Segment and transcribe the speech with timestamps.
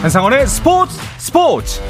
[0.00, 1.82] 한상원의 스포츠 스포츠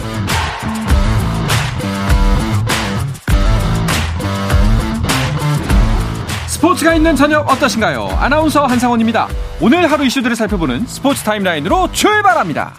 [6.48, 8.08] 스포츠가 있는 저녁 어떠신가요?
[8.18, 9.28] 아나운서 한상원입니다.
[9.60, 12.74] 오늘 하루 이슈들을 살펴보는 스포츠 타임라인으로 출발합니다.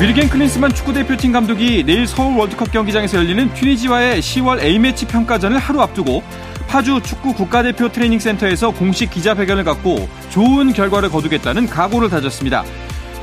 [0.00, 6.24] 윌겐 클린스만 축구대표팀 감독이 내일 서울 월드컵 경기장에서 열리는 튀니지와의 10월 A매치 평가전을 하루 앞두고
[6.70, 12.62] 파주 축구 국가대표 트레이닝센터에서 공식 기자회견을 갖고 좋은 결과를 거두겠다는 각오를 다졌습니다.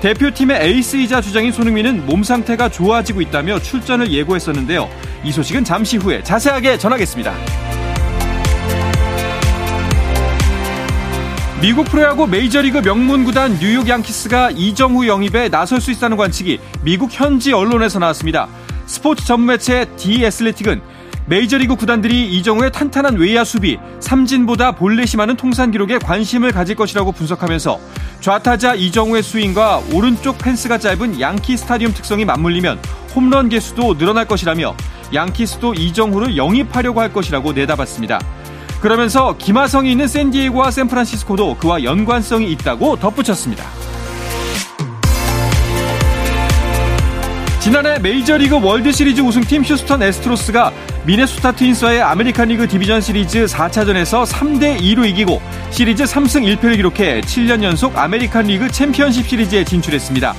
[0.01, 4.89] 대표팀의 에이스이자 주장인 손흥민은 몸 상태가 좋아지고 있다며 출전을 예고했었는데요.
[5.23, 7.33] 이 소식은 잠시 후에 자세하게 전하겠습니다.
[11.61, 17.53] 미국 프로야구 메이저리그 명문 구단 뉴욕 양키스가 이정후 영입에 나설 수 있다는 관측이 미국 현지
[17.53, 18.49] 언론에서 나왔습니다.
[18.85, 20.96] 스포츠 전문 매체 디 애슬레틱은
[21.29, 27.79] 메이저리그 구단들이 이정후의 탄탄한 외야 수비, 삼진보다 볼넷이 많은 통산 기록에 관심을 가질 것이라고 분석하면서
[28.21, 32.79] 좌타자 이정후의 스윙과 오른쪽 펜스가 짧은 양키 스타디움 특성이 맞물리면
[33.13, 34.73] 홈런 개수도 늘어날 것이라며
[35.13, 38.21] 양키스도 이정후를 영입하려고 할 것이라고 내다봤습니다.
[38.79, 43.65] 그러면서 김하성이 있는 샌디에고와 샌프란시스코도 그와 연관성이 있다고 덧붙였습니다.
[47.59, 50.71] 지난해 메이저리그 월드시리즈 우승팀 휴스턴 애스트로스가
[51.07, 55.41] 미네소타 트윈스와의 아메리칸 리그 디비전 시리즈 4차전에서 3대 2로 이기고
[55.71, 60.35] 시리즈 3승 1패를 기록해 7년 연속 아메리칸 리그 챔피언십 시리즈에 진출했습니다.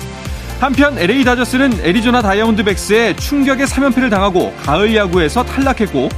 [0.61, 6.11] 한편 LA 다저스는 애리조나 다이아몬드백스에 충격의 3연패를 당하고 가을 야구에서 탈락했고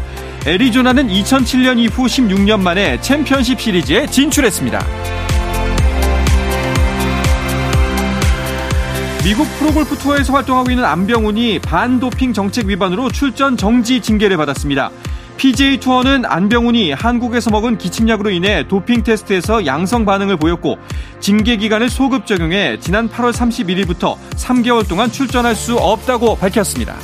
[0.45, 4.85] 애리조나는 2007년 이후 16년 만에 챔피언십 시리즈에 진출했습니다.
[9.23, 14.91] 미국 프로골프 투어에서 활동하고 있는 안병훈이 반도핑 정책 위반으로 출전 정지 징계를 받았습니다.
[15.37, 20.79] PGA 투어는 안병훈이 한국에서 먹은 기침약으로 인해 도핑 테스트에서 양성 반응을 보였고
[21.21, 26.97] 징계 기간을 소급 적용해 지난 8월 31일부터 3개월 동안 출전할 수 없다고 밝혔습니다.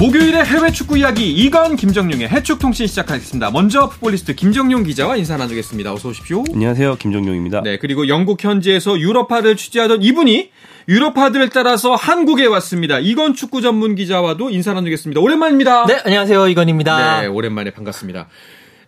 [0.00, 3.50] 목요일의 해외 축구 이야기 이건 김정용의 해축 통신 시작하겠습니다.
[3.50, 5.92] 먼저 풋볼리스트 김정용 기자와 인사 나누겠습니다.
[5.92, 6.44] 어서 오십시오.
[6.52, 6.94] 안녕하세요.
[6.96, 7.62] 김정용입니다.
[7.62, 10.50] 네, 그리고 영국 현지에서 유럽파를 취재하던 이분이
[10.86, 13.00] 유럽파들을 따라서 한국에 왔습니다.
[13.00, 15.20] 이건 축구 전문 기자와도 인사 나누겠습니다.
[15.20, 15.86] 오랜만입니다.
[15.86, 16.46] 네, 안녕하세요.
[16.46, 17.22] 이건입니다.
[17.22, 18.28] 네, 오랜만에 반갑습니다.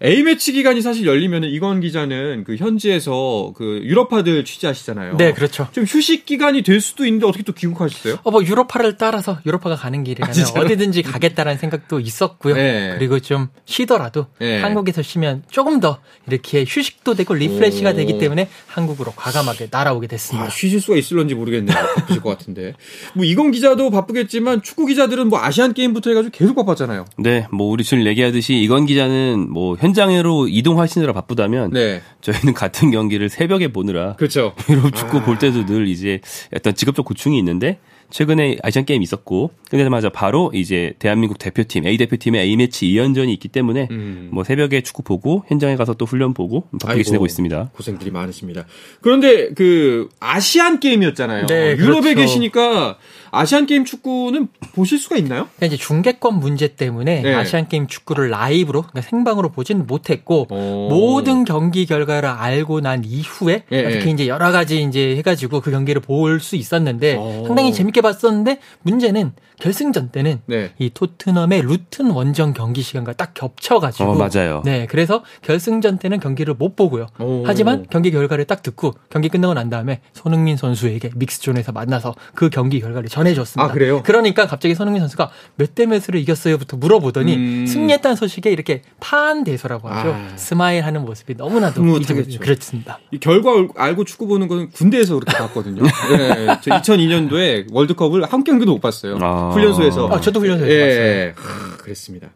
[0.03, 5.16] A매치 기간이 사실 열리면은 이건 기자는 그 현지에서 그 유럽파들 취재하시잖아요.
[5.16, 5.69] 네, 그렇죠.
[5.72, 8.19] 좀 휴식 기간이 될 수도 있는데 어떻게 또 귀국하셨어요?
[8.22, 12.55] 어, 뭐 유럽파를 따라서 유럽파가 가는 길이라면 아, 어디든지 가겠다라는 생각도 있었고요.
[12.55, 12.94] 네.
[12.99, 14.60] 그리고 좀 쉬더라도 네.
[14.60, 17.94] 한국에서 쉬면 조금 더 이렇게 휴식도 되고 refresh가 오.
[17.94, 20.47] 되기 때문에 한국으로 과감하게 날아오게 됐습니다.
[20.47, 21.77] 아, 쉬실 수가 있을런지 모르겠네요.
[21.97, 22.75] 바쁘실 것 같은데.
[23.15, 27.05] 뭐 이건 기자도 바쁘겠지만 축구 기자들은 뭐 아시안 게임부터 해가지고 계속 바빴잖아요.
[27.19, 32.01] 네, 뭐 우리 늘 얘기하듯이 이건 기자는 뭐 현 장으로 이동하시느라 바쁘다면 네.
[32.21, 34.55] 저희는 같은 경기를 새벽에 보느라 그렇죠.
[34.69, 36.21] 유럽 축구 볼 때도 늘 이제
[36.55, 37.78] 어떤 직업적 고충이 있는데
[38.10, 44.31] 최근에 아시안 게임 있었고 끝나자마자 바로 이제 대한민국 대표팀 A대표팀의 A매치 2연전이 있기 때문에 음.
[44.32, 47.71] 뭐 새벽에 축구 보고 현장에 가서 또 훈련 보고 바쁘게 아이고, 지내고 있습니다.
[47.75, 48.65] 고생들이 많으십니다.
[49.00, 51.47] 그런데 그 아시안 게임이었잖아요.
[51.47, 52.21] 네, 유럽에 그렇죠.
[52.21, 52.98] 계시니까
[53.31, 55.48] 아시안 게임 축구는 보실 수가 있나요?
[55.56, 57.34] 그러니까 이제 중계권 문제 때문에 네.
[57.34, 60.88] 아시안 게임 축구를 라이브로 그러니까 생방으로 보진 못했고 오.
[60.88, 64.10] 모든 경기 결과를 알고 난 이후에 예, 어떻게 예.
[64.10, 67.44] 이제 여러 가지 이제 해가지고 그 경기를 볼 수 있었는데 오.
[67.47, 70.72] 상당히 재밌게 봤었는데 문제는 결승전 때는 네.
[70.78, 74.62] 이 토트넘의 루튼 원정 경기 시간과 딱 겹쳐가지고 어, 맞아요.
[74.65, 77.09] 네 그래서 결승전 때는 경기를 못 보고요.
[77.19, 77.43] 오.
[77.47, 82.49] 하지만 경기 결과를 딱 듣고 경기 끝나고 난 다음에 손흥민 선수에게 mixed zone에서 만나서 그
[82.49, 83.71] 경기 결과를 전해줬습니다.
[83.71, 84.03] 아, 그래요?
[84.03, 87.66] 그러니까 갑자기 손흥민 선수가 몇 대 몇으로 이겼어요부터 물어보더니 음.
[87.66, 90.13] 승리했다는 소식에 이렇게 파안대소라고 하죠.
[90.15, 90.28] 아.
[90.36, 92.41] 스마일하는 모습이 너무나도 흐뭇하겠죠.
[92.41, 92.98] 그렇습니다.
[93.13, 95.83] 이 결과 알- 알고 축구 보는 거는 군대에서 그렇게 봤거든요.
[96.16, 99.19] 네, 저 2002년도에 월드 컵을 한 경기도 못 봤어요.
[99.21, 99.51] 아.
[99.53, 100.09] 훈련소에서.
[100.09, 102.28] 아, 저도 훈련소에서 예, 하, 그랬습니다.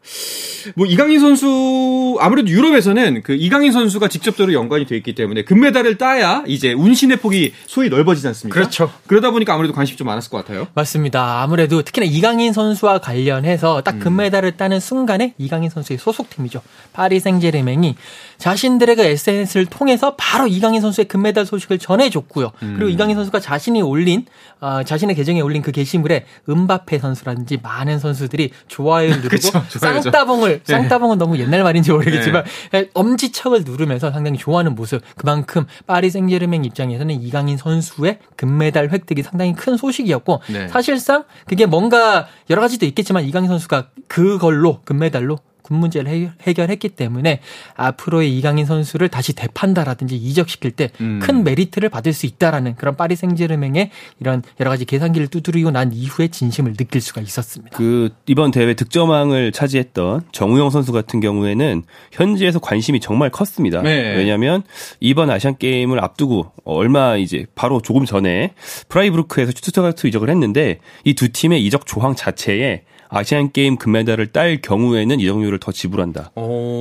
[0.77, 6.43] 뭐 이강인 선수 아무래도 유럽에서는 그 이강인 선수가 직접적으로 연관이 돼 있기 때문에 금메달을 따야
[6.47, 8.55] 이제 운신의 폭이 소위 넓어지지 않습니까?
[8.55, 8.91] 그렇죠.
[9.07, 10.67] 그러다 보니까 아무래도 관심이 좀 많았을 것 같아요.
[10.75, 11.43] 맞습니다.
[11.43, 16.63] 아무래도 특히나 이강인 선수와 관련해서 딱 금메달을 따는 순간에 이강인 선수의 소속팀이죠.
[16.93, 17.97] 파리 생제르맹이
[18.39, 22.53] 자신들의 그 SNS를 통해서 바로 이강인 선수의 금메달 소식을 전해줬고요.
[22.61, 24.27] 그리고 이강인 선수가 자신이 올린
[24.61, 29.37] 어, 자신의 계정에 올린 그 게시물에 은바페 선수라든지 많은 선수들이 좋아요를 누르고.
[29.69, 32.45] 좋아요, 쌍따봉을 쌍따봉은 너무 옛날 말인지 모르겠지만
[32.95, 35.03] 엄지척을 누르면서 상당히 좋아하는 모습.
[35.17, 40.69] 그만큼 파리 생제르맹 입장에서는 이강인 선수의 금메달 획득이 상당히 큰 소식이었고 네.
[40.69, 47.41] 사실상 그게 뭔가 여러 가지도 있겠지만 이강인 선수가 그걸로 금메달로 군 문제를 해결했기 때문에
[47.75, 51.45] 앞으로의 이강인 선수를 다시 대판다라든지 이적시킬 때큰 음.
[51.45, 53.91] 메리트를 받을 수 있다라는 그런 파리 생제르맹의
[54.21, 57.77] 이런 여러 가지 계산기를 두드리고 난 이후에 진심을 느낄 수가 있었습니다.
[57.77, 61.83] 그 이번 대회 득점왕을 차지했던 정우영 선수 같은 경우에는
[62.13, 63.83] 현지에서 관심이 정말 컸습니다.
[63.83, 64.15] 네.
[64.17, 64.63] 왜냐하면
[65.01, 68.53] 이번 아시안 게임을 앞두고 얼마 이제 바로 조금 전에
[68.89, 72.83] 프라이부르크에서 슈투트가르트 이적을 했는데 이 두 팀의 이적 조항 자체에
[73.15, 76.33] 아시안 게임 금메달을 딸 경우에는 이적료를 더 지불한다.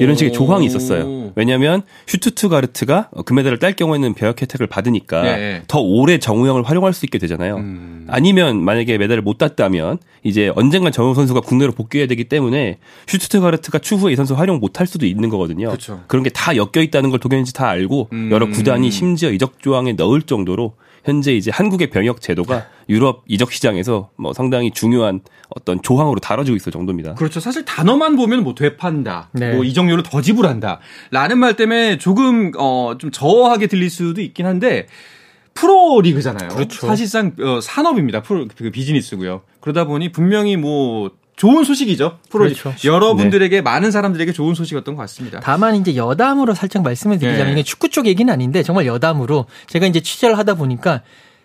[0.01, 1.31] 이런 식의 조항이 있었어요.
[1.35, 5.62] 왜냐하면 슈투트가르트가 금메달을 딸 경우에는 병역 혜택을 받으니까 네.
[5.68, 7.57] 더 오래 정우영을 활용할 수 있게 되잖아요.
[7.57, 8.07] 음.
[8.09, 12.77] 아니면 만약에 메달을 못 땄다면 이제 언젠간 정우영 선수가 국내로 복귀해야 되기 때문에
[13.07, 15.68] 슈투트가르트가 추후에 이 선수 활용 못 할 수도 있는 거거든요.
[15.68, 16.01] 그렇죠.
[16.07, 18.30] 그런 게 다 엮여 있다는 걸 도경인지 다 알고 음.
[18.31, 20.74] 여러 구단이 심지어 이적 조항에 넣을 정도로
[21.04, 26.72] 현재 이제 한국의 병역 제도가 유럽 이적 시장에서 뭐 상당히 중요한 어떤 조항으로 다뤄지고 있을
[26.72, 27.16] 정도입니다.
[27.16, 27.40] 그렇죠.
[27.40, 29.54] 사실 단어만 보면 뭐 되판다, 네.
[29.54, 30.80] 뭐 이적료를 더 지불한다,
[31.12, 34.88] 라는 말 때문에 조금 어 좀 저하게 들릴 수도 있긴 한데
[35.54, 36.50] 프로 리그잖아요.
[36.50, 36.88] 그렇죠.
[36.88, 38.22] 사실상 어, 산업입니다.
[38.22, 39.42] 프로 그 비즈니스고요.
[39.60, 42.19] 그러다 보니 분명히 뭐 좋은 소식이죠.
[42.30, 42.74] 프로 그렇죠.
[42.83, 43.62] 여러분들에게 네.
[43.62, 45.39] 많은 사람들에게 좋은 소식이었던 것 같습니다.
[45.41, 47.51] 다만 이제 여담으로 살짝 말씀을 드리자면 네.
[47.53, 51.01] 이게 축구 쪽 얘기는 아닌데 정말 여담으로 제가 이제 취재를 하다 보니까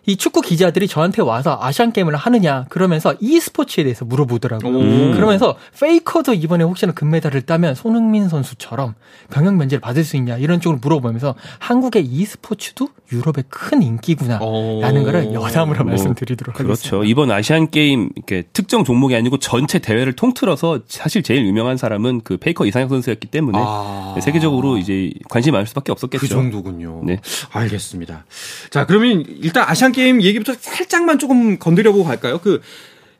[0.08, 4.74] 이 축구 기자들이 저한테 와서 아시안 게임을 하느냐 그러면서 e스포츠에 대해서 물어보더라고요.
[4.74, 5.12] 오.
[5.12, 8.94] 그러면서 페이커도 이번에 혹시나 금메달을 따면 손흥민 선수처럼
[9.30, 15.84] 병역 면제를 받을 수 있냐 이런 쪽으로 물어보면서 한국의 e스포츠도 유럽의 큰 인기구나라는 거를 여담으로
[15.84, 16.72] 뭐, 말씀드리도록 그렇죠.
[16.72, 17.10] 하겠습니다.
[17.10, 22.38] 이번 아시안 게임 이렇게 특정 종목이 아니고 전체 대회를 통틀어서 사실 제일 유명한 사람은 그
[22.38, 24.16] 페이커 이상혁 선수였기 때문에 아.
[24.22, 26.20] 세계적으로 이제 관심이 많을 수밖에 없었겠죠.
[26.20, 27.02] 그 정도군요.
[27.04, 27.20] 네.
[27.50, 28.24] 알겠습니다.
[28.70, 32.38] 자, 그러면 일단 아시안 게임 얘기부터 살짝만 조금 건드려보고 갈까요?
[32.38, 32.60] 그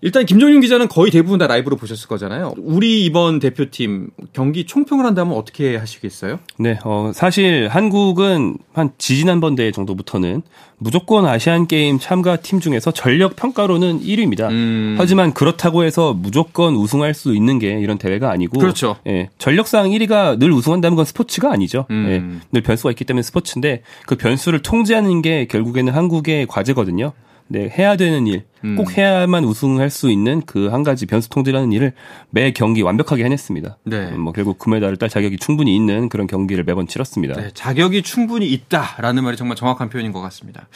[0.00, 2.54] 일단 김정윤 기자는 거의 대부분 다 라이브로 보셨을 거잖아요.
[2.58, 6.38] 우리 이번 대표팀 경기 총평을 한다면 어떻게 하시겠어요?
[6.56, 10.42] 네, 어, 사실 한국은 한 지지난번 대회 정도부터는
[10.78, 14.48] 무조건 아시안 게임 참가 팀 중에서 전력 평가로는 1위입니다.
[14.50, 14.94] 음.
[14.98, 18.96] 하지만 그렇다고 해서 무조건 우승할 수 있는 게 이런 대회가 아니고, 그렇죠.
[19.08, 21.86] 예, 전력상 1위가 늘 우승한다는 건 스포츠가 아니죠.
[21.90, 22.06] 음.
[22.08, 27.12] 예, 늘 변수가 있기 때문에 스포츠인데 그 변수를 통제하는 게 결국에는 한국의 과제거든요.
[27.50, 28.76] 네, 해야 되는 일, 음.
[28.76, 31.92] 꼭 해야만 우승할 수 있는 그 한 가지 변수 통제라는 일을
[32.30, 33.78] 매 경기 완벽하게 해냈습니다.
[33.84, 34.10] 네.
[34.12, 37.34] 뭐 결국 금메달을 딸 자격이 충분히 있는 그런 경기를 매번 치렀습니다.
[37.40, 40.68] 네, 자격이 충분히 있다라는 말이 정말 정확한 표현인 것 같습니다.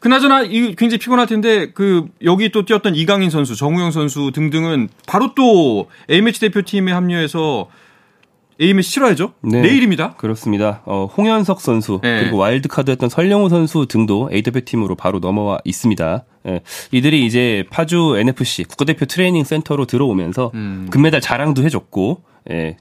[0.00, 5.34] 그나저나 이 굉장히 피곤할 텐데 그 여기 또 뛰었던 이강인 선수, 정우영 선수 등등은 바로
[5.34, 7.68] 또 A매치 대표팀에 합류해서
[8.60, 9.32] A매치 치러야죠.
[9.42, 10.14] 네, 내일입니다.
[10.14, 10.82] 그렇습니다.
[10.84, 12.20] 어, 홍현석 선수 네.
[12.22, 16.24] 그리고 와일드카드였던 설영우 선수 등도 A 대표팀으로 바로 넘어와 있습니다.
[16.48, 16.60] 예,
[16.90, 20.88] 이들이 이제 파주 NFC 국가대표 트레이닝 센터로 들어오면서 음.
[20.90, 22.76] 금메달 자랑도 해줬고, 예,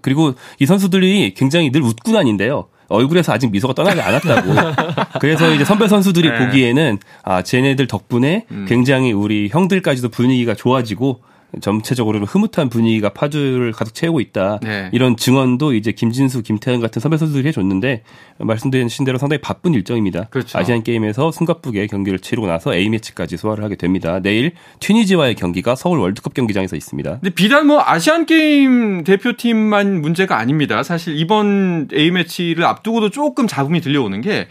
[0.00, 2.68] 그리고 이 선수들이 굉장히 늘 웃고 다닌데요.
[2.88, 4.54] 얼굴에서 아직 미소가 떠나지 않았다고.
[5.20, 6.38] 그래서 이제 선배 선수들이 네.
[6.38, 8.64] 보기에는 아 쟤네들 덕분에 음.
[8.66, 11.20] 굉장히 우리 형들까지도 분위기가 좋아지고
[11.60, 14.60] 전체적으로는 흐뭇한 분위기가 파주를 가득 채우고 있다.
[14.62, 14.90] 네.
[14.92, 18.02] 이런 증언도 이제 김진수, 김태현 같은 선배 선수들이 해줬는데
[18.38, 20.24] 말씀드린 대로 상당히 바쁜 일정입니다.
[20.24, 20.58] 그렇죠.
[20.58, 24.20] 아시안 게임에서 숨가쁘게 경기를 치르고 나서 A 매치까지 소화를 하게 됩니다.
[24.20, 27.20] 내일 튀니지와의 경기가 서울 월드컵 경기장에서 있습니다.
[27.20, 30.82] 근데 비단 뭐 아시안 게임 대표팀만 문제가 아닙니다.
[30.82, 34.48] 사실 이번 A 매치를 앞두고도 조금 잡음이 들려오는 게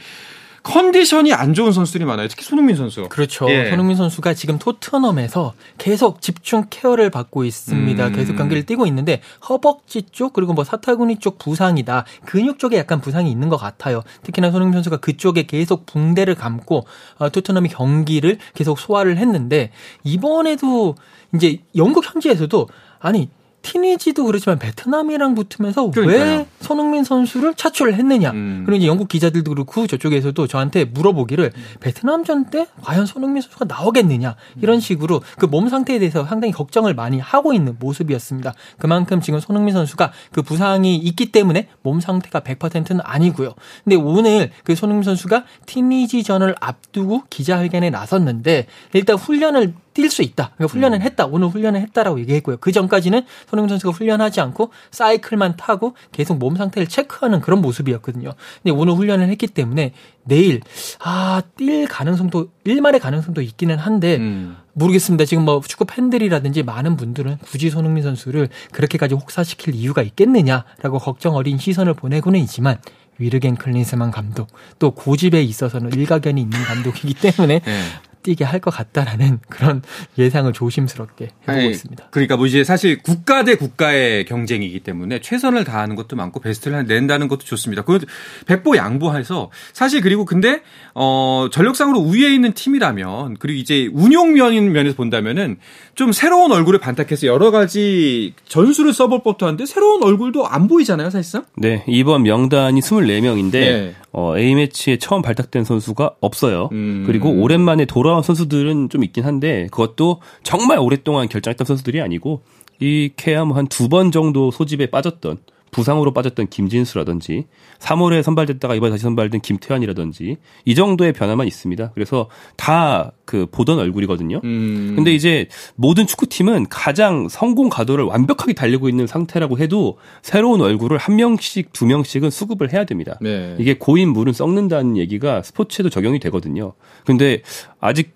[0.68, 2.28] 컨디션이 안 좋은 선수들이 많아요.
[2.28, 3.08] 특히 손흥민 선수.
[3.08, 3.50] 그렇죠.
[3.50, 3.70] 예.
[3.70, 8.08] 손흥민 선수가 지금 토트넘에서 계속 집중 케어를 받고 있습니다.
[8.08, 8.14] 음.
[8.14, 12.04] 계속 경기를 뛰고 있는데 허벅지 쪽 그리고 뭐 사타구니 쪽 부상이다.
[12.26, 14.04] 근육 쪽에 약간 부상이 있는 것 같아요.
[14.24, 16.86] 특히나 손흥민 선수가 그쪽에 계속 붕대를 감고
[17.20, 19.72] 어, 토트넘이 경기를 계속 소화를 했는데
[20.04, 20.96] 이번에도
[21.34, 22.68] 이제 영국 현지에서도
[23.00, 23.30] 아니
[23.72, 26.38] 티니지도 그렇지만 베트남이랑 붙으면서 그러니까요.
[26.38, 28.32] 왜 손흥민 선수를 차출을 했느냐.
[28.32, 28.64] 음.
[28.66, 34.36] 그리고 이제 영국 기자들도 그렇고 저쪽에서도 저한테 물어보기를 베트남전 때 과연 손흥민 선수가 나오겠느냐.
[34.62, 38.54] 이런 식으로 그 몸 상태에 대해서 상당히 걱정을 많이 하고 있는 모습이었습니다.
[38.78, 43.54] 그만큼 지금 손흥민 선수가 그 부상이 있기 때문에 몸 상태가 100%는 아니고요.
[43.84, 50.52] 근데 오늘 그 손흥민 선수가 티니지전을 앞두고 기자회견에 나섰는데 일단 훈련을 뛸 수 있다.
[50.56, 51.02] 그러니까 훈련을 음.
[51.02, 51.26] 했다.
[51.26, 52.58] 오늘 훈련을 했다라고 얘기했고요.
[52.58, 58.32] 그 전까지는 손흥민 선수가 훈련하지 않고 사이클만 타고 계속 몸 상태를 체크하는 그런 모습이었거든요.
[58.62, 60.62] 근데 오늘 훈련을 했기 때문에 내일
[61.00, 64.58] 아 뛸 가능성도 일말의 가능성도 있기는 한데 음.
[64.74, 65.26] 모르겠습니다.
[65.26, 71.58] 지금 뭐 축구 팬들이라든지 많은 분들은 굳이 손흥민 선수를 그렇게까지 혹사시킬 이유가 있겠느냐라고 걱정 어린
[71.58, 72.78] 시선을 보내고는 있지만
[73.18, 77.82] 위르겐 클린스만 감독 또 고집에 있어서는 일가견이 있는 감독이기 때문에 네.
[78.28, 79.82] 뛰게 할 것 같다라는 그런
[80.18, 82.08] 예상을 조심스럽게 해보고 아니, 있습니다.
[82.12, 87.28] 그러니까 뭐 이제 사실 국가 대 국가의 경쟁이기 때문에 최선을 다하는 것도 많고 베스트를 낸다는
[87.28, 87.84] 것도 좋습니다.
[87.84, 88.00] 그
[88.48, 90.62] 백보 양보해서 사실 그리고 근데
[90.96, 95.58] 어 전력상으로 우위에 있는 팀이라면 그리고 이제 운용면 면에서 본다면은
[95.94, 101.46] 좀 새로운 얼굴을 반탁해서 여러 가지 전술을 써볼 법도 한데 새로운 얼굴도 안 보이잖아요, 사실상.
[101.56, 103.96] 네, 이번 명단이 24명인데 네.
[104.12, 106.70] 어, A매치에 처음 발탁된 선수가 없어요.
[106.72, 107.04] 음.
[107.06, 112.42] 그리고 오랜만에 돌아 온 선수들은 좀 있긴 한데 그것도 정말 오랫동안 결정했던 선수들이 아니고
[112.80, 115.38] 이 케암 한두 번 정도 소집에 빠졌던
[115.72, 117.46] 부상으로 빠졌던 김진수라든지
[117.80, 121.92] 3월에 선발됐다가 이번에 다시 선발된 김태환이라든지 이 정도의 변화만 있습니다.
[121.94, 124.40] 그래서 다 그 보던 얼굴이거든요.
[124.44, 124.94] 음.
[124.96, 131.18] 근데 이제 모든 축구팀은 가장 성공 가도를 완벽하게 달리고 있는 상태라고 해도 새로운 얼굴을 한
[131.18, 133.20] 명씩 두 명씩은 수급을 해야 됩니다.
[133.22, 133.56] 네.
[133.60, 136.74] 이게 고인 물은 썩는다는 얘기가 스포츠에도 적용이 되거든요.
[137.06, 137.42] 근데
[137.82, 138.16] 아직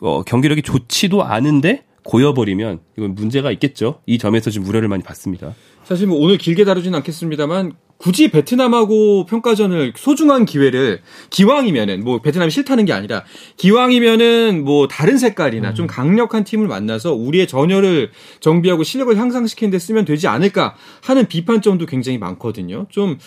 [0.00, 4.00] 어, 경기력이 좋지도 않은데 고여버리면 이건 문제가 있겠죠.
[4.06, 5.54] 이 점에서 좀 우려를 많이 받습니다.
[5.84, 12.86] 사실 뭐 오늘 길게 다루진 않겠습니다만 굳이 베트남하고 평가전을 소중한 기회를 기왕이면은 뭐 베트남이 싫다는
[12.86, 13.24] 게 아니라
[13.58, 15.74] 기왕이면은 뭐 다른 색깔이나 음.
[15.74, 21.84] 좀 강력한 팀을 만나서 우리의 전열을 정비하고 실력을 향상시키는 데 쓰면 되지 않을까 하는 비판점도
[21.84, 22.86] 굉장히 많거든요.
[22.88, 23.18] 좀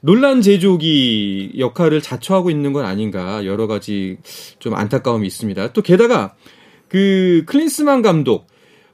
[0.00, 4.18] 논란 제조기 역할을 자처하고 있는 건 아닌가 여러 가지
[4.60, 5.72] 좀 안타까움이 있습니다.
[5.72, 6.34] 또 게다가
[6.88, 8.46] 그 클린스만 감독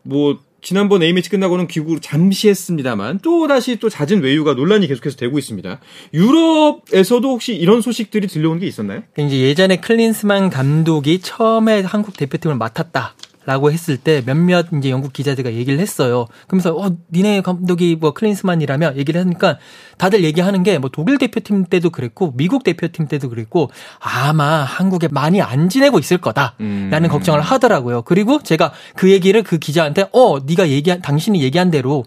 [0.03, 5.39] 뭐 지난번 A매치 끝나고는 귀국을 잠시 했습니다만 또 다시 또 잦은 외유가 논란이 계속해서 되고
[5.39, 5.81] 있습니다.
[6.13, 9.03] 유럽에서도 혹시 이런 소식들이 들려온 게 있었나요?
[9.19, 13.15] 이제 예전에 클린스만 감독이 처음에 한국 대표팀을 맡았다.
[13.47, 16.27] 라고 했을 때 몇몇 이제 영국 기자들과 얘기를 했어요.
[16.47, 19.59] 그러면서 어 니네 감독이 뭐 클린스만이라며 얘기를 하니까
[19.97, 25.41] 다들 얘기하는 게 뭐 독일 대표팀 때도 그랬고 미국 대표팀 때도 그랬고 아마 한국에 많이
[25.41, 27.09] 안 지내고 있을 거다라는 음.
[27.09, 28.03] 걱정을 하더라고요.
[28.03, 32.05] 그리고 제가 그 얘기를 그 기자한테 어 네가 얘기한 당신이 얘기한 대로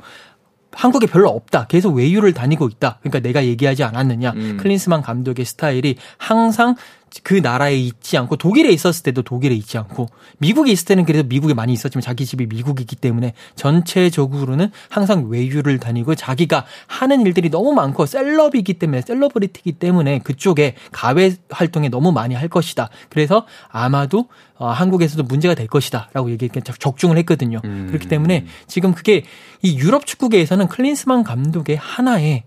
[0.75, 1.67] 한국에 별로 없다.
[1.67, 2.97] 계속 외유를 다니고 있다.
[3.01, 4.31] 그러니까 내가 얘기하지 않았느냐.
[4.35, 4.57] 음.
[4.59, 6.75] 클린스만 감독의 스타일이 항상
[7.21, 10.07] 그 나라에 있지 않고 독일에 있었을 때도 독일에 있지 않고
[10.39, 16.15] 미국에 있을 때는 그래도 미국에 많이 있었지만 자기 집이 미국이기 때문에 전체적으로는 항상 외유를 다니고
[16.15, 22.47] 자기가 하는 일들이 너무 많고 셀럽이기 때문에 셀러브리티기 때문에 그쪽에 가외 활동에 너무 많이 할
[22.47, 22.89] 것이다.
[23.09, 27.59] 그래서 아마도 어, 한국에서도 문제가 될 것이다라고 얘기 적중을 했거든요.
[27.65, 27.87] 음.
[27.87, 29.23] 그렇기 때문에 지금 그게
[29.61, 32.43] 이 유럽 축구계에서는 클린스만 감독의 하나의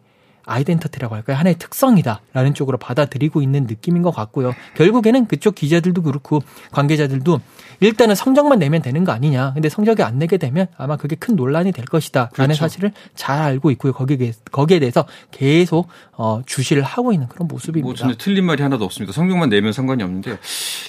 [0.47, 1.37] 아이덴티티라고 할까요?
[1.37, 4.55] 하나의 특성이다라는 쪽으로 받아들이고 있는 느낌인 것 같고요.
[4.77, 7.41] 결국에는 그쪽 기자들도 그렇고 관계자들도
[7.81, 9.53] 일단은 성적만 내면 되는 거 아니냐.
[9.53, 12.55] 근데 성적이 안 내게 되면 아마 그게 큰 논란이 될 것이다라는 그렇죠.
[12.55, 13.93] 사실을 잘 알고 있고요.
[13.93, 18.07] 거기에 거기에 대해서 계속 어, 주시를 하고 있는 그런 모습입니다.
[18.07, 19.13] 뭐 틀린 말이 하나도 없습니다.
[19.13, 20.39] 성적만 내면 상관이 없는데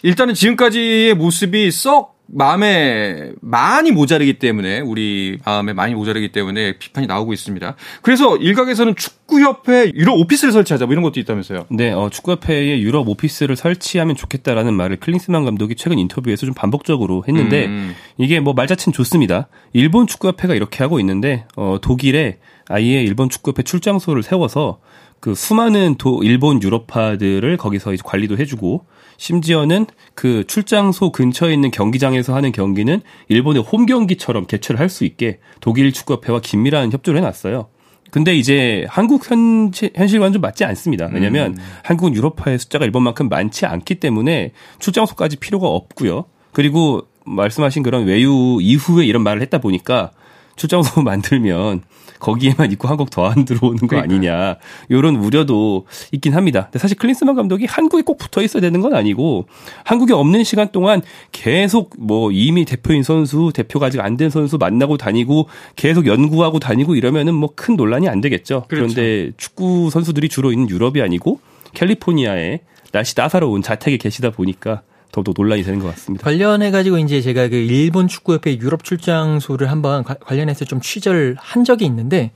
[0.03, 7.33] 일단은 지금까지의 모습이 썩 마음에 많이 모자르기 때문에 우리 마음에 많이 모자르기 때문에 비판이 나오고
[7.33, 7.75] 있습니다.
[8.01, 11.65] 그래서 일각에서는 축구협회 유럽 오피스를 설치하자 뭐 이런 것도 있다면서요?
[11.69, 17.67] 네, 어, 축구협회에 유럽 오피스를 설치하면 좋겠다라는 말을 클린스만 감독이 최근 인터뷰에서 좀 반복적으로 했는데
[17.67, 17.95] 음.
[18.17, 19.47] 이게 뭐 말자체는 좋습니다.
[19.73, 24.79] 일본 축구협회가 이렇게 하고 있는데 어, 독일에 아예 일본 축구협회 출장소를 세워서
[25.19, 28.85] 그 수많은 도 일본 유럽파들을 거기서 이제 관리도 해주고
[29.17, 35.39] 심지어는 그 출장소 근처에 있는 경기장에서 하는 경기는 일본의 홈 경기처럼 개최를 할 수 있게
[35.59, 37.67] 독일 축구협회와 긴밀한 협조를 해놨어요.
[38.09, 41.09] 근데 이제 한국 현, 현실과는 좀 맞지 않습니다.
[41.11, 41.57] 왜냐면 음.
[41.83, 46.23] 한국은 유럽파의 숫자가 일본만큼 많지 않기 때문에 출장소까지 필요가 없고요.
[46.53, 50.11] 그리고 말씀하신 그런 외유 이후에 이런 말을 했다 보니까
[50.57, 51.83] 출장소 만들면
[52.19, 54.57] 거기에만 있고 한국 더 안 들어오는 거 아니냐
[54.89, 56.63] 이런 우려도 있긴 합니다.
[56.65, 59.45] 근데 사실 클린스만 감독이 한국에 꼭 붙어 있어야 되는 건 아니고
[59.85, 64.97] 한국에 없는 시간 동안 계속 뭐 이미 대표인 선수 대표가 아직 안 된 선수 만나고
[64.97, 68.65] 다니고 계속 연구하고 다니고 이러면은 뭐 큰 논란이 안 되겠죠.
[68.67, 68.93] 그렇죠.
[68.93, 71.39] 그런데 축구 선수들이 주로 있는 유럽이 아니고
[71.75, 72.61] 캘리포니아에
[72.91, 74.81] 날씨 따사로운 자택에 계시다 보니까
[75.23, 76.23] 더더 논란이 되는 것 같습니다.
[76.23, 81.85] 관련해 가지고 이제 제가 그 일본 축구협회 유럽 출장소를 한번 관련해서 좀 취재를 한 적이
[81.85, 82.31] 있는데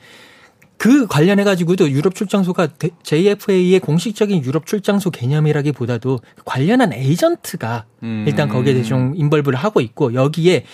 [0.81, 2.69] 그 관련해 가지고도 유럽 출장소가
[3.03, 8.25] JFA의 공식적인 유럽 출장소 개념이라기보다도 관련한 에이전트가 음.
[8.27, 10.65] 일단 거기에 대해서 좀 인벌브를 하고 있고 여기에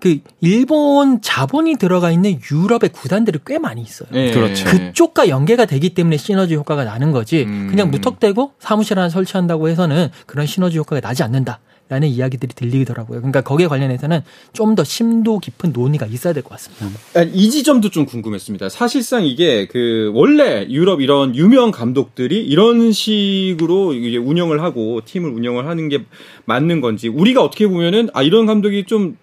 [0.00, 4.08] 그 일본 자본이 들어가 있는 유럽의 구단들이 꽤 많이 있어요.
[4.12, 4.30] 네.
[4.30, 4.64] 그렇죠.
[4.66, 7.44] 그쪽과 연계가 되기 때문에 시너지 효과가 나는 거지.
[7.44, 7.68] 음.
[7.70, 11.60] 그냥 무턱대고 사무실 하나 설치한다고 해서는 그런 시너지 효과가 나지 않는다.
[11.88, 13.20] 라는 이야기들이 들리더라고요.
[13.20, 14.22] 그러니까 거기에 관련해서는
[14.52, 16.98] 좀 더 심도 깊은 논의가 있어야 될 것 같습니다.
[17.32, 18.68] 이 지점도 좀 궁금했습니다.
[18.70, 25.68] 사실상 이게 그 원래 유럽 이런 유명 감독들이 이런 식으로 이제 운영을 하고 팀을 운영을
[25.68, 26.02] 하는 게
[26.46, 29.16] 맞는 건지 우리가 어떻게 보면은 아 이런 감독이 좀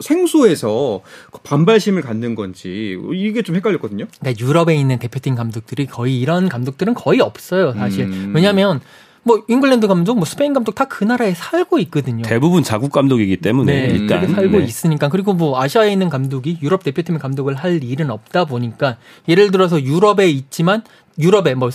[0.00, 1.00] 생소해서
[1.44, 4.06] 반발심을 갖는 건지 이게 좀 헷갈렸거든요.
[4.20, 8.06] 그러니까 유럽에 있는 대표팀 감독들이 거의 이런 감독들은 거의 없어요, 사실.
[8.06, 8.32] 음.
[8.34, 8.80] 왜냐하면
[9.22, 12.24] 뭐 잉글랜드 감독, 뭐 스페인 감독 다 그 나라에 살고 있거든요.
[12.24, 14.64] 대부분 자국 감독이기 때문에 네, 일단 살고 네.
[14.64, 18.96] 있으니까 그리고 뭐 아시아에 있는 감독이 유럽 대표팀의 감독을 할 일은 없다 보니까
[19.28, 20.82] 예를 들어서 유럽에 있지만
[21.18, 21.70] 유럽에 뭐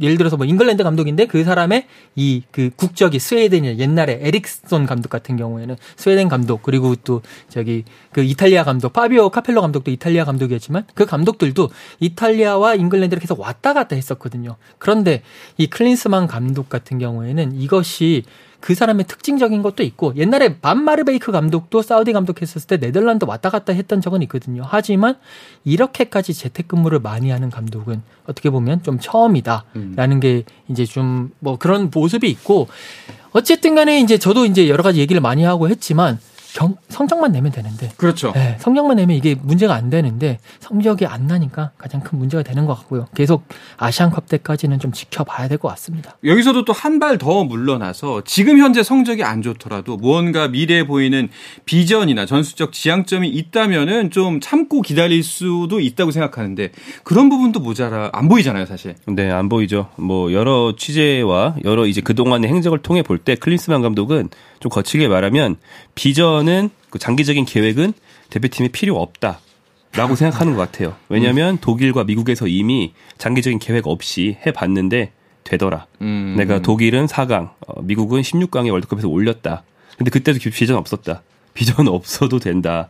[0.00, 1.86] 예를 들어서 뭐 잉글랜드 감독인데 그 사람의
[2.16, 8.22] 이 그 국적이 스웨덴이 옛날에 에릭슨 감독 같은 경우에는 스웨덴 감독 그리고 또 저기 그
[8.22, 11.70] 이탈리아 감독 파비오 카펠로 감독도 이탈리아 감독이었지만 그 감독들도
[12.00, 14.56] 이탈리아와 잉글랜드를 계속 왔다 갔다 했었거든요.
[14.78, 15.22] 그런데
[15.58, 18.22] 이 클린스만 감독 같은 경우에는 이것이
[18.64, 23.74] 그 사람의 특징적인 것도 있고 옛날에 판 마르베이크 감독도 사우디 감독했었을 때 네덜란드 왔다 갔다
[23.74, 24.62] 했던 적은 있거든요.
[24.66, 25.16] 하지만
[25.64, 30.20] 이렇게까지 재택근무를 많이 하는 감독은 어떻게 보면 좀 처음이다라는 음.
[30.20, 32.68] 게 이제 좀 뭐 그런 모습이 있고
[33.32, 36.18] 어쨌든 간에 이제 저도 이제 여러 가지 얘기를 많이 하고 했지만
[36.54, 37.90] 경, 성적만 내면 되는데.
[37.96, 38.30] 그렇죠.
[38.32, 42.74] 네, 성적만 내면 이게 문제가 안 되는데 성적이 안 나니까 가장 큰 문제가 되는 것
[42.74, 43.08] 같고요.
[43.12, 43.42] 계속
[43.76, 46.16] 아시안컵 때까지는 좀 지켜봐야 될 것 같습니다.
[46.24, 51.28] 여기서도 또 한 발 더 물러나서 지금 현재 성적이 안 좋더라도 무언가 미래에 보이는
[51.64, 56.70] 비전이나 전술적 지향점이 있다면은 좀 참고 기다릴 수도 있다고 생각하는데
[57.02, 58.94] 그런 부분도 모자라 안 보이잖아요, 사실.
[59.06, 59.88] 네, 안 보이죠.
[59.96, 64.28] 뭐 여러 취재와 여러 이제 그동안의 행적을 통해 볼 때 클린스만 감독은
[64.60, 65.56] 좀 거칠게 말하면
[65.94, 67.92] 비전 은그 장기적인 계획은
[68.30, 69.40] 대표팀에 필요 없다.
[69.96, 70.96] 라고 생각하는 것 같아요.
[71.08, 75.12] 왜냐하면 독일과 미국에서 이미 장기적인 계획 없이 해봤는데
[75.44, 75.86] 되더라.
[76.00, 76.34] 음.
[76.36, 79.62] 내가 독일은 4강, 어, 미국은 16강에 월드컵에서 올렸다.
[79.96, 81.22] 근데 그때도 비전 없었다.
[81.52, 82.88] 비전 없어도 된다.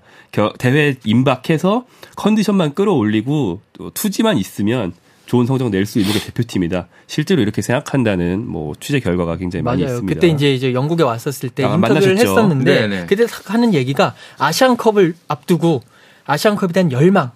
[0.58, 1.84] 대회 임박해서
[2.16, 3.60] 컨디션만 끌어올리고
[3.92, 4.94] 투지만 있으면
[5.26, 6.88] 좋은 성적 낼 수 있는 게 대표팀이다.
[7.06, 9.78] 실제로 이렇게 생각한다는 뭐 취재 결과가 굉장히 맞아요.
[9.78, 10.14] 많이 있습니다.
[10.14, 12.30] 그때 이제 이제 영국에 왔었을 때 아, 인터뷰를 만나셨죠?
[12.30, 13.06] 했었는데 네네.
[13.06, 15.82] 그때 하는 얘기가 아시안컵을 앞두고
[16.26, 17.32] 아시안컵에 대한 열망.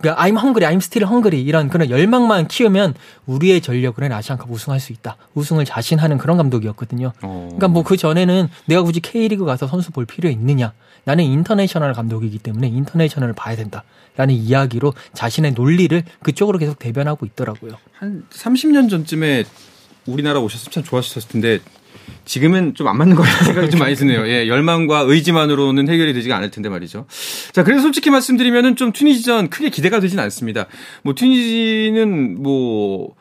[0.00, 2.94] 그러니까 I'm hungry, I'm still hungry 이런 그런 열망만 키우면
[3.26, 5.16] 우리의 전력으로는 아시안컵 우승할 수 있다.
[5.34, 7.12] 우승을 자신하는 그런 감독이었거든요.
[7.22, 7.42] 어.
[7.50, 10.72] 그러니까 뭐 그 전에는 내가 굳이 K리그 가서 선수 볼 필요 있느냐?
[11.04, 13.84] 나는 international 감독이기 때문에 international을 봐야 된다.
[14.16, 17.72] 라는 이야기로 자신의 논리를 그쪽으로 계속 대변하고 있더라고요.
[17.92, 19.44] 한 30년 전쯤에
[20.06, 21.58] 우리나라 오셨으면 참 좋았을 텐데
[22.24, 24.26] 지금은 좀 안 맞는 것 같은 생각이 좀 많이 드네요.
[24.28, 27.06] 예, 열망과 의지만으로는 해결이 되지가 않을 텐데 말이죠.
[27.52, 30.66] 자, 그래서 솔직히 말씀드리면은 좀 튀니지전 크게 기대가 되진 않습니다.
[31.02, 33.14] 뭐 튀니지는 뭐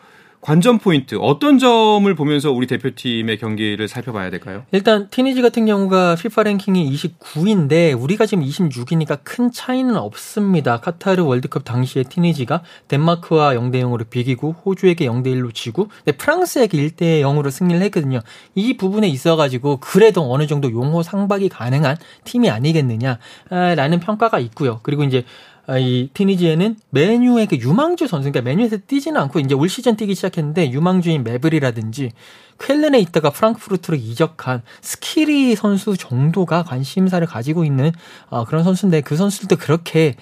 [0.44, 4.66] 관전 포인트 어떤 점을 보면서 우리 대표팀의 경기를 살펴봐야 될까요?
[4.74, 10.82] 일단 티니지 같은 경우가 FIFA 랭킹이 29인데 우리가 지금 26이니까 큰 차이는 없습니다.
[10.82, 17.50] 카타르 월드컵 당시에 티니지가 덴마크와 0대 0으로 비기고 호주에게 0대 1로 지고 프랑스에게 1대 0으로
[17.50, 18.20] 승리를 했거든요.
[18.54, 24.82] 이 부분에 있어 가지고 그래도 어느 정도 용호 상박이 가능한 팀이 아니겠느냐라는 평가가 있고요.
[24.84, 29.96] 그리고 이제 아, 이 티니지에는 메뉴에게 유망주 선수, 그러니까 메뉴에서 뛰지는 않고 이제 올 시즌
[29.96, 32.12] 뛰기 시작했는데 유망주인 메블이라든지
[32.58, 37.92] 쾰른에 있다가 프랑크푸르트로 이적한 스키리 선수 정도가 관심사를 가지고 있는
[38.30, 40.16] 어, 그런 선수인데 그 선수들도 그렇게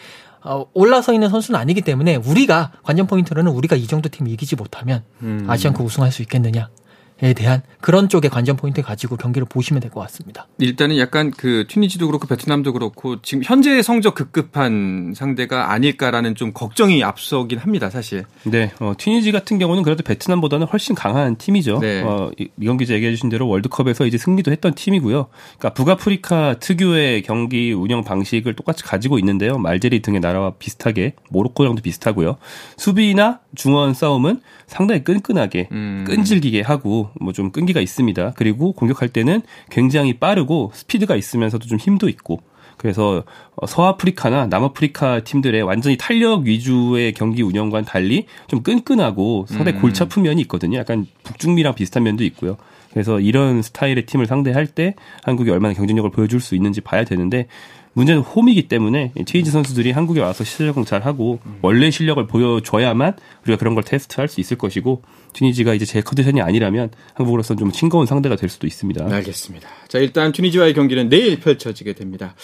[0.43, 5.03] 어, 올라서 있는 선수는 아니기 때문에 우리가 관전 포인트로는 우리가 이 정도 팀 이기지 못하면
[5.21, 5.45] 음.
[5.47, 6.69] 아시안컵 우승할 수 있겠느냐
[7.23, 10.47] 에 대한 그런 쪽의 관전 포인트 가지고 경기를 보시면 될 것 같습니다.
[10.57, 17.03] 일단은 약간 그 튀니지도 그렇고 베트남도 그렇고 지금 현재 성적 급급한 상대가 아닐까라는 좀 걱정이
[17.03, 18.23] 앞서긴 합니다, 사실.
[18.43, 21.79] 네, 어, 튀니지 같은 경우는 그래도 베트남보다는 훨씬 강한 팀이죠.
[21.79, 22.01] 네.
[22.01, 25.27] 어, 이경 기자 얘기해 주신 대로 월드컵에서 이제 승리도 했던 팀이고요.
[25.59, 29.57] 그러니까 북아프리카 특유의 경기 운영 방식을 똑같이 가지고 있는데요.
[29.59, 32.37] 말제리 등의 나라와 비슷하게 모로코랑도 비슷하고요.
[32.77, 36.05] 수비나 중원 싸움은 상당히 끈끈하게 음.
[36.07, 38.33] 끈질기게 하고 뭐 좀 끈기가 있습니다.
[38.35, 42.41] 그리고 공격할 때는 굉장히 빠르고 스피드가 있으면서도 좀 힘도 있고
[42.77, 43.23] 그래서
[43.55, 49.81] 어, 서아프리카나 남아프리카 팀들의 완전히 탄력 위주의 경기 운영과는 달리 좀 끈끈하고 서대 음.
[49.81, 50.79] 골치 아픈 면이 있거든요.
[50.79, 52.57] 약간 북중미랑 비슷한 면도 있고요.
[52.91, 57.47] 그래서 이런 스타일의 팀을 상대할 때 한국이 얼마나 경쟁력을 보여줄 수 있는지 봐야 되는데
[57.93, 63.83] 문제는 홈이기 때문에 트위즈 선수들이 한국에 와서 실력을 잘하고 원래 실력을 보여줘야만 우리가 그런 걸
[63.83, 65.01] 테스트할 수 있을 것이고
[65.33, 69.05] 튀니지가 이제 제 컨디션이 아니라면 한국으로서는 좀 싱거운 상대가 될 수도 있습니다.
[69.13, 69.67] 알겠습니다.
[69.87, 72.35] 자 일단 튀니지와의 경기는 내일 펼쳐지게 됩니다.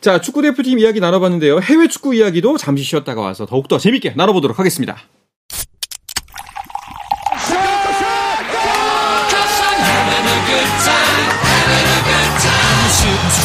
[0.00, 1.60] 자 축구 대표팀 이야기 나눠봤는데요.
[1.60, 4.98] 해외 축구 이야기도 잠시 쉬었다가 와서 더욱더 재밌게 나눠보도록 하겠습니다.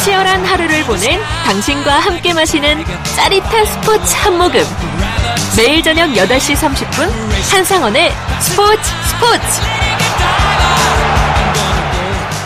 [0.04, 2.84] 치열한 하루를 보낸 당신과 함께 마시는
[3.16, 4.62] 짜릿한 스포츠 한 모금.
[5.56, 7.10] 매일 저녁 8시 30분
[7.50, 11.03] 한상원의 스포츠 스포츠.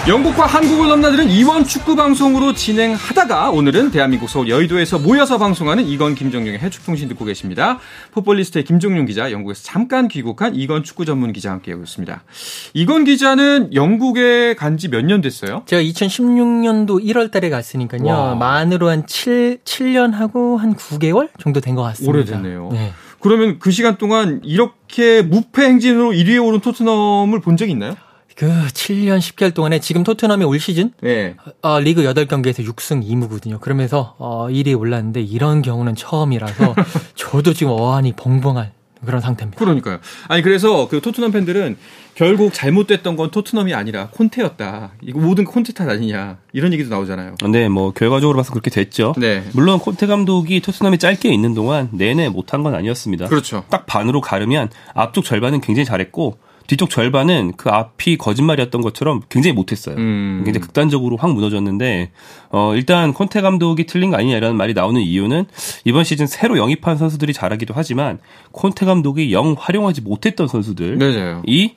[0.08, 6.60] 영국과 한국을 넘나드는 이원 축구 방송으로 진행하다가 오늘은 대한민국 서울 여의도에서 모여서 방송하는 이건 김정용의
[6.60, 7.78] 해축통신 듣고 계십니다.
[8.14, 12.22] 풋볼리스트의 김종용 기자, 영국에서 잠깐 귀국한 이건 축구 전문 기자 함께하고 있습니다.
[12.72, 15.64] 이건 기자는 영국에 간 지 몇 년 됐어요?
[15.66, 18.04] 제가 2016년도 1월 달에 갔으니까요.
[18.06, 18.34] 와.
[18.34, 22.10] 만으로 한 7, 7년 하고 한 9개월 정도 된 것 같습니다.
[22.10, 22.70] 오래됐네요.
[22.72, 22.92] 네.
[23.20, 27.94] 그러면 그 시간 동안 이렇게 무패 행진으로 1위에 오른 토트넘을 본 적이 있나요?
[28.38, 31.34] 그 7년 10개월 동안에 지금 토트넘이 올 시즌 네.
[31.60, 33.60] 어, 리그 8경기에서 6승 2무거든요.
[33.60, 36.76] 그러면서 어, 1위에 올랐는데 이런 경우는 처음이라서
[37.16, 38.70] 저도 지금 어안이 벙벙한
[39.04, 39.58] 그런 상태입니다.
[39.58, 39.98] 그러니까요.
[40.28, 41.76] 아니 그래서 그 토트넘 팬들은
[42.14, 44.92] 결국 잘못됐던 건 토트넘이 아니라 콘테였다.
[45.02, 47.34] 이거 모든 콘테 탓 아니냐 이런 얘기도 나오잖아요.
[47.50, 49.14] 네, 뭐 결과적으로 봐서 그렇게 됐죠.
[49.18, 49.42] 네.
[49.52, 53.26] 물론 콘테 감독이 토트넘이 짧게 있는 동안 내내 못한 건 아니었습니다.
[53.26, 53.64] 그렇죠.
[53.68, 59.96] 딱 반으로 가르면 앞쪽 절반은 굉장히 잘했고 뒤쪽 절반은 그 앞이 거짓말이었던 것처럼 굉장히 못했어요.
[59.96, 60.42] 음.
[60.44, 62.10] 굉장히 극단적으로 확 무너졌는데
[62.50, 65.46] 어 일단 콘테 감독이 틀린 거 아니냐라는 말이 나오는 이유는
[65.84, 68.18] 이번 시즌 새로 영입한 선수들이 잘하기도 하지만
[68.52, 70.98] 콘테 감독이 영 활용하지 못했던 선수들이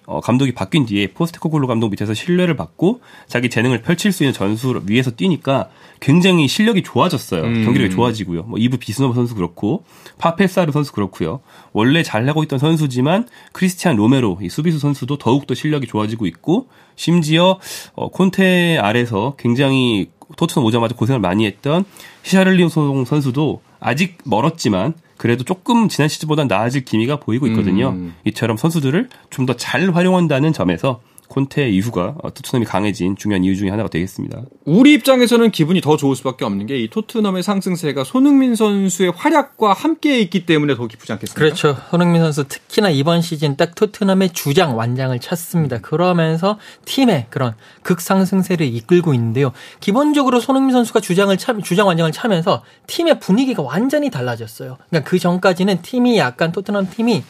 [0.06, 4.82] 어, 감독이 바뀐 뒤에 포스테코글로 감독 밑에서 신뢰를 받고 자기 재능을 펼칠 수 있는 전술
[4.88, 5.70] 위에서 뛰니까
[6.02, 7.44] 굉장히 실력이 좋아졌어요.
[7.44, 7.64] 음.
[7.64, 8.44] 경기력이 좋아지고요.
[8.44, 9.86] 뭐 이브 비스노버 선수 그렇고
[10.18, 11.40] 파페사르 선수 그렇고요.
[11.72, 16.68] 원래 잘하고 있던 선수지만 크리스티안 로메로 이 수비수 선수도 더욱더 실력이 좋아지고 있고
[16.98, 17.58] 심지어
[17.94, 21.86] 어, 콘테 아래서 굉장히 토트넘 오자마자 고생을 많이 했던
[22.24, 22.70] 히샤를리옹
[23.06, 27.90] 선수도 아직 멀었지만 그래도 조금 지난 시즌보다 나아질 기미가 보이고 있거든요.
[27.90, 28.16] 음.
[28.26, 33.88] 이처럼 선수들을 좀 더 잘 활용한다는 점에서 콘테 이후가 토트넘이 강해진 중요한 이유 중에 하나가
[33.90, 34.42] 되겠습니다.
[34.66, 40.20] 우리 입장에서는 기분이 더 좋을 수밖에 없는 게 이 토트넘의 상승세가 손흥민 선수의 활약과 함께
[40.20, 41.40] 있기 때문에 더 기쁘지 않겠습니까?
[41.40, 41.78] 그렇죠.
[41.92, 45.80] 손흥민 선수 특히나 이번 시즌 딱 토트넘의 주장 완장을 찼습니다.
[45.80, 49.52] 그러면서 팀의 그런 극상승세를 이끌고 있는데요.
[49.80, 54.78] 기본적으로 손흥민 선수가 주장을 차, 주장 완장을 차면서 팀의 분위기가 완전히 달라졌어요.
[54.90, 57.24] 그러니까 그 전까지는 팀이 약간 토트넘 팀이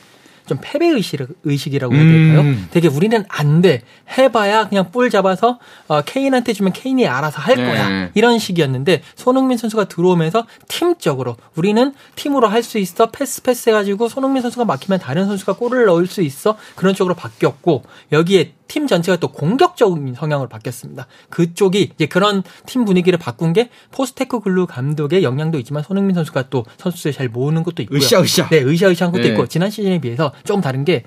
[0.51, 2.41] 좀 패배 의식, 의식이라고 해야 될까요?
[2.41, 2.67] 음.
[2.71, 3.83] 되게 우리는 안 돼.
[4.17, 7.65] 해봐야 그냥 볼 잡아서 어, 케인한테 주면 케인이 알아서 할 네.
[7.65, 8.09] 거야.
[8.15, 13.09] 이런 식이었는데 손흥민 선수가 들어오면서 팀적으로 우리는 팀으로 할 수 있어.
[13.11, 16.57] 패스 패스 해가지고 손흥민 선수가 막히면 다른 선수가 골을 넣을 수 있어.
[16.75, 21.05] 그런 쪽으로 바뀌었고 여기에 팀 전체가 또 공격적인 성향으로 바뀌었습니다.
[21.29, 27.11] 그쪽이 이제 그런 팀 분위기를 바꾼 게 포스테코글루 감독의 영향도 있지만 손흥민 선수가 또 선수들
[27.11, 27.97] 잘 모으는 것도 있고요.
[27.99, 28.47] 으쌰으쌰.
[28.47, 29.29] 네, 으쌰으쌰한 것도 네.
[29.31, 31.03] 있고 지난 시즌에 비해서 조금 다른 게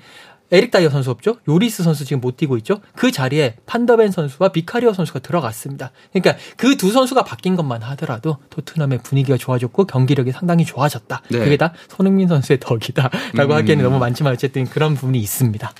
[0.51, 1.37] 에릭 다이어 선수 없죠?
[1.49, 2.79] 요리스 선수 지금 못 뛰고 있죠?
[2.95, 5.91] 그 자리에 판더벤 선수와 비카리오 선수가 들어갔습니다.
[6.13, 11.21] 그러니까 그 두 선수가 바뀐 것만 하더라도 토트넘의 분위기가 좋아졌고 경기력이 상당히 좋아졌다.
[11.31, 11.39] 네.
[11.39, 13.57] 그게 다 손흥민 선수의 덕이다라고 음.
[13.57, 15.73] 하기에는 너무 많지만 어쨌든 그런 부분이 있습니다.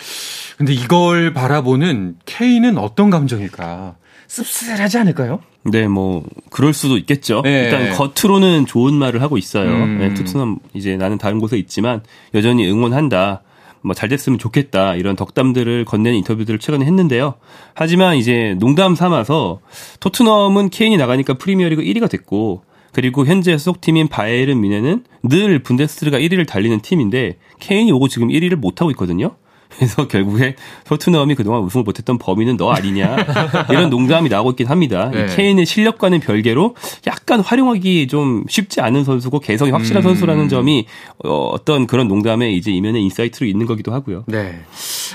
[0.58, 3.95] 근데 이걸 바라보는 K는 어떤 감정일까?
[4.28, 5.41] 씁쓸하지 않을까요?
[5.63, 7.41] 네, 뭐 그럴 수도 있겠죠.
[7.43, 7.65] 네.
[7.65, 9.69] 일단 겉으로는 좋은 말을 하고 있어요.
[9.69, 9.99] 음.
[9.99, 12.01] 네, 토트넘 이제 나는 다른 곳에 있지만
[12.34, 13.41] 여전히 응원한다.
[13.86, 17.36] 뭐 잘 됐으면 좋겠다 이런 덕담들을 건네는 인터뷰들을 최근에 했는데요.
[17.74, 19.60] 하지만 이제 농담 삼아서
[20.00, 26.80] 토트넘은 케인이 나가니까 프리미어리그 1위가 됐고 그리고 현재 소속팀인 바이에른 미네는 늘 분데스리가 1위를 달리는
[26.80, 29.36] 팀인데 케인이 오고 지금 1위를 못 하고 있거든요.
[29.78, 33.16] 그래서 결국에 토트넘이 그동안 우승을 못했던 범인은 너 아니냐
[33.70, 35.10] 이런 농담이 나오고 있긴 합니다.
[35.14, 35.28] 네.
[35.36, 36.76] 케인의 실력과는 별개로
[37.08, 40.10] 약간 활용하기 좀 쉽지 않은 선수고 개성이 확실한 음.
[40.10, 40.86] 선수라는 점이
[41.24, 44.24] 어, 어떤 그런 농담의 이제 이면의 insight로 있는 거기도 하고요.
[44.28, 44.62] 네,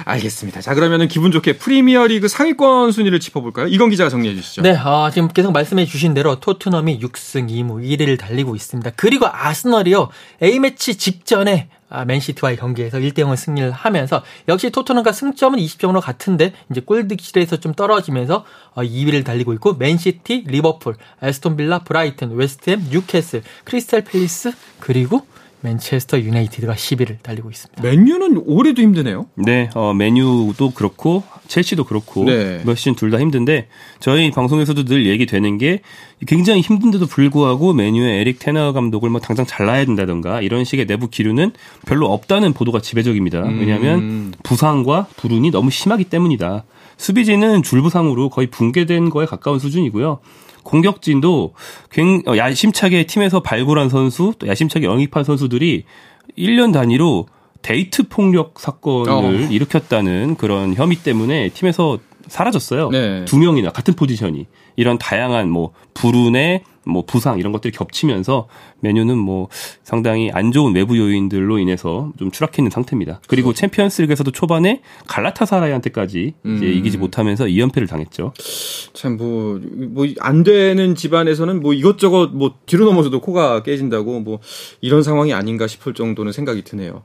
[0.05, 0.61] 알겠습니다.
[0.61, 3.67] 자 그러면은 기분 좋게 프리미어리그 상위권 순위를 짚어볼까요?
[3.69, 4.63] 이건 기자가 정리해 주시죠.
[4.63, 8.93] 네, 아, 지금 계속 말씀해 주신 대로 토트넘이 6승 2무 1위를 달리고 있습니다.
[8.97, 10.09] 그리고 아스널이요
[10.43, 16.53] A 매치 직전에 아, 맨시티와의 경기에서 1대 0을 승리를 하면서 역시 토트넘과 승점은 20점으로 같은데
[16.71, 18.45] 이제 골득실에서 좀 떨어지면서
[18.77, 25.27] 2위를 어, 달리고 있고 맨시티, 리버풀, 애스턴 빌라, 브라이튼, 웨스트햄, 뉴캐슬, 크리스탈 팰리스 그리고
[25.63, 27.83] 맨체스터 유나이티드가 10위를 달리고 있습니다.
[27.83, 29.27] 맨유는 올해도 힘드네요.
[29.35, 32.63] 네, 어, 맨유도 그렇고 첼시도 그렇고 네.
[32.65, 33.67] 몇 시즌 둘다 힘든데
[33.99, 35.81] 저희 방송에서도 늘 얘기되는 게
[36.27, 41.53] 굉장히 힘든데도 불구하고 맨유의 에릭 테너 감독을 뭐 당장 잘라야 된다던가 이런 식의 내부 기류는
[41.87, 43.43] 별로 없다는 보도가 지배적입니다.
[43.43, 43.59] 음.
[43.59, 46.65] 왜냐하면 부상과 불운이 너무 심하기 때문이다.
[46.97, 50.21] 수비진은 줄부상으로 거의 붕괴된 거에 가까운 수준이고요.
[50.63, 51.55] 공격진도
[52.27, 55.85] 어, 야심차게 팀에서 발굴한 선수, 또 야심차게 영입한 선수들이
[56.39, 57.27] 1년 단위로
[57.63, 59.49] 데이트 폭력 사건을 어.
[59.51, 62.91] 일으켰다는 그런 혐의 때문에 팀에서 사라졌어요.
[62.91, 63.25] 네.
[63.25, 64.47] 두 명이나 같은 포지션이.
[64.77, 68.49] 이런 다양한 뭐 불운의 뭐 부상 이런 것들이 겹치면서
[68.81, 69.49] 메뉴는 뭐
[69.83, 73.21] 상당히 안 좋은 외부 요인들로 인해서 좀 추락해 있는 상태입니다.
[73.29, 76.57] 그리고 챔피언스리그에서도 초반에 갈라타사라이한테까지 음.
[76.57, 78.33] 이제 이기지 못하면서 2연패를 당했죠.
[78.93, 79.61] 참 뭐
[79.95, 84.39] 뭐 안 되는 집안에서는 뭐 이것저것 뭐 뒤로 넘어져도 코가 깨진다고 뭐
[84.81, 87.03] 이런 상황이 아닌가 싶을 정도는 생각이 드네요.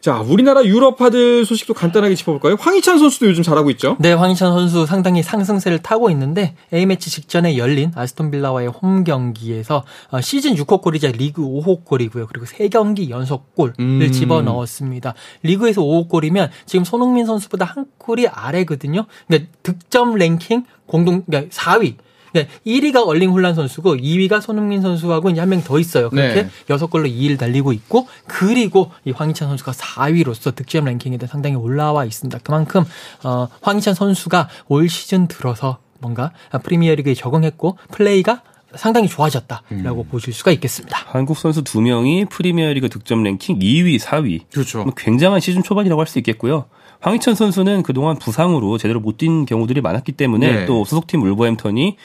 [0.00, 2.56] 자, 우리나라 유럽파들 소식도 간단하게 짚어볼까요?
[2.58, 3.96] 황희찬 선수도 요즘 잘하고 있죠?
[4.00, 10.20] 네, 황희찬 선수 상당히 상승세를 타고 있는데 A매치 직전에 열린 아스톤 빌라와의 홈경 기에서 어,
[10.20, 12.26] 시즌 6호 골이자 리그 5호 골이고요.
[12.26, 14.10] 그리고 3경기 연속 골을 음.
[14.12, 15.14] 집어넣었습니다.
[15.42, 19.06] 리그에서 5호 골이면 지금 손흥민 선수보다 한 골이 아래거든요.
[19.28, 21.94] 그러니까 득점 랭킹 공동 그러니까 4위
[22.32, 26.10] 네, 1위가 얼링 홀란 선수고 2위가 손흥민 선수하고 이제 한 명 더 있어요.
[26.10, 26.50] 그렇게 네.
[26.68, 32.38] 6골로 2위를 달리고 있고 그리고 이 황희찬 선수가 4위로서 득점 랭킹에도 상당히 올라와 있습니다.
[32.44, 32.84] 그만큼
[33.24, 36.30] 어 황희찬 선수가 올 시즌 들어서 뭔가
[36.62, 38.42] 프리미어리그에 적응했고 플레이가
[38.76, 40.08] 상당히 좋아졌다라고 음.
[40.10, 40.98] 보실 수가 있겠습니다.
[41.06, 44.42] 한국 선수 두 명이 프리미어리그 득점 랭킹 2위, 4위.
[44.52, 44.84] 그렇죠.
[44.84, 46.66] 뭐 굉장한 시즌 초반이라고 할 수 있겠고요.
[47.00, 50.66] 황희찬 선수는 그동안 부상으로 제대로 못 뛴 경우들이 많았기 때문에 네.
[50.66, 51.96] 또 소속팀 울버햄턴이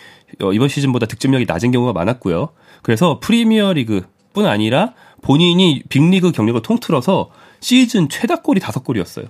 [0.41, 2.49] 어, 이번 시즌보다 득점력이 낮은 경우가 많았고요.
[2.81, 9.25] 그래서 프리미어리그뿐 아니라 본인이 빅리그 경력을 통틀어서 시즌 최다 골이 다섯 골이었어요.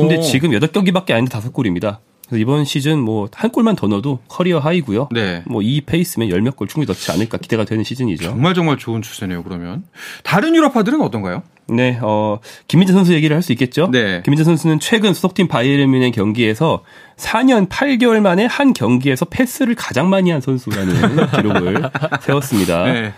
[0.00, 2.00] 근데 지금 여덟 경기밖에 안 돼5 골입니다.
[2.28, 5.08] 그래서 이번 시즌 뭐 한 골만 더 넣어도 career high고요.
[5.12, 5.42] 네.
[5.46, 8.24] 뭐 이 페이스면 열 몇 골 충분히 넣지 않을까 기대가 되는 시즌이죠.
[8.24, 9.42] 정말 정말 좋은 추세네요.
[9.42, 9.84] 그러면
[10.22, 11.42] 다른 유럽파들은 어떤가요?
[11.66, 13.88] 네, 어 김민재 선수 얘기를 할 수 있겠죠.
[13.90, 14.22] 네.
[14.24, 16.82] 김민재 선수는 최근 소속팀 바이에른 뮌헨 경기에서
[17.16, 21.90] 4년 8개월 만에 한 경기에서 패스를 가장 많이 한 선수라는 기록을
[22.22, 22.84] 세웠습니다.
[22.92, 23.12] 네.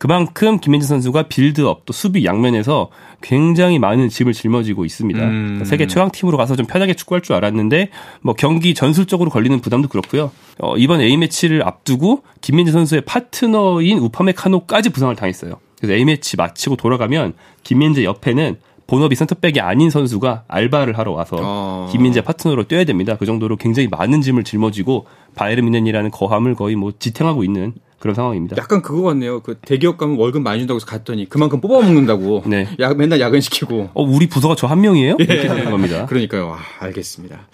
[0.00, 2.88] 그만큼 김민재 선수가 빌드업 또 수비 양면에서
[3.20, 5.22] 굉장히 많은 짐을 짊어지고 있습니다.
[5.22, 5.62] 음.
[5.66, 7.90] 세계 최강 팀으로 가서 좀 편하게 축구할 줄 알았는데
[8.22, 10.30] 뭐 경기 전술적으로 걸리는 부담도 그렇고요.
[10.58, 15.60] 어, 이번 A 매치를 앞두고 김민재 선수의 파트너인 우파메카노까지 부상을 당했어요.
[15.78, 21.88] 그래서 A 매치 마치고 돌아가면 김민재 옆에는 본업이 센터백이 아닌 선수가 알바를 하러 와서 어.
[21.92, 23.16] 김민재 파트너로 뛰어야 됩니다.
[23.18, 28.56] 그 정도로 굉장히 많은 짐을 짊어지고 바이에른 뮌헨이라는 거함을 거의 뭐 지탱하고 있는 그런 상황입니다.
[28.58, 29.40] 약간 그거 같네요.
[29.40, 32.42] 그 대기업 가면 월급 많이 준다고 해서 갔더니 그만큼 뽑아 먹는다고.
[32.46, 32.66] 네.
[32.80, 33.90] 야, 맨날 야근 시키고.
[33.94, 35.16] 어, 우리 부서가 저 한 명이에요?
[35.20, 35.24] 예.
[35.24, 36.06] 이렇게 되는 겁니다.
[36.10, 36.48] 그러니까요.
[36.48, 37.48] 와, 알겠습니다.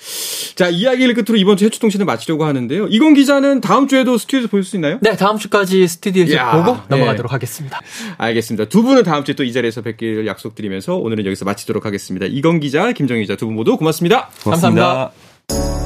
[0.55, 2.87] 자, 이야기를 끝으로 이번 주 해추 통신을 마치려고 하는데요.
[2.89, 4.99] 이건 기자는 다음 주에도 스튜디오에서 볼 수 있나요?
[5.03, 7.35] 네, 다음 주까지 스튜디오에서 야, 보고 넘어가도록 네.
[7.35, 7.81] 하겠습니다.
[8.19, 8.67] 알겠습니다.
[8.69, 12.27] 두 분은 다음 주에 또 이 자리에서 뵙기를 약속드리면서 오늘은 여기서 마치도록 하겠습니다.
[12.27, 14.29] 이건 기자, 김정희 기자 두 분 모두 고맙습니다.
[14.45, 15.13] 고맙습니다.
[15.49, 15.86] 감사합니다.